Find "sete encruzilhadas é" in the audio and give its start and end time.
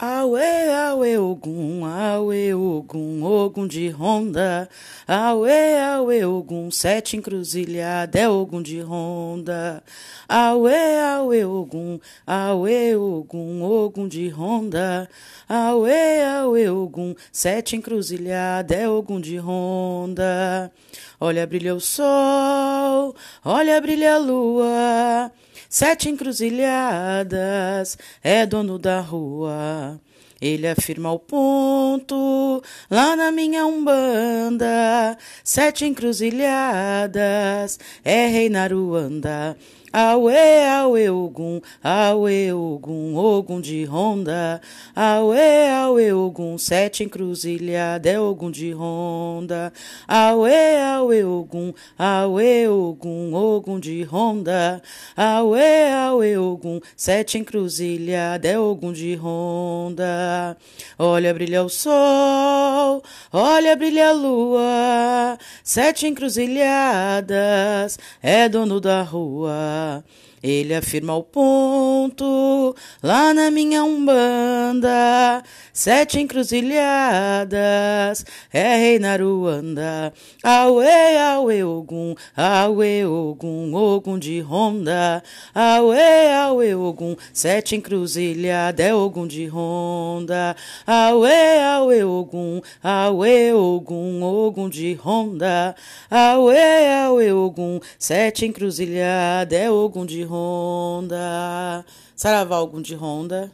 25.70-28.46, 35.44-38.28, 65.64-68.50, 75.78-78.76, 87.32-88.92, 97.96-99.70